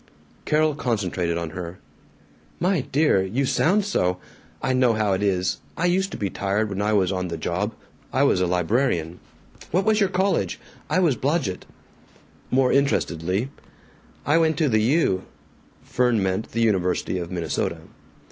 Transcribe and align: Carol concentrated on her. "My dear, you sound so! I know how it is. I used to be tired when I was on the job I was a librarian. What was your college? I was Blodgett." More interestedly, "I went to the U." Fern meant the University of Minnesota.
Carol 0.45 0.73
concentrated 0.73 1.37
on 1.37 1.51
her. 1.51 1.77
"My 2.59 2.81
dear, 2.91 3.21
you 3.21 3.45
sound 3.45 3.85
so! 3.85 4.17
I 4.59 4.73
know 4.73 4.93
how 4.93 5.13
it 5.13 5.21
is. 5.21 5.59
I 5.77 5.85
used 5.85 6.09
to 6.09 6.17
be 6.17 6.27
tired 6.27 6.69
when 6.69 6.81
I 6.81 6.91
was 6.91 7.11
on 7.11 7.27
the 7.27 7.37
job 7.37 7.75
I 8.11 8.23
was 8.23 8.41
a 8.41 8.47
librarian. 8.47 9.19
What 9.69 9.85
was 9.85 9.99
your 9.99 10.09
college? 10.09 10.59
I 10.89 10.97
was 10.97 11.15
Blodgett." 11.15 11.67
More 12.49 12.71
interestedly, 12.73 13.51
"I 14.25 14.39
went 14.39 14.57
to 14.57 14.69
the 14.69 14.81
U." 14.81 15.25
Fern 15.83 16.23
meant 16.23 16.51
the 16.51 16.61
University 16.61 17.19
of 17.19 17.29
Minnesota. 17.31 17.81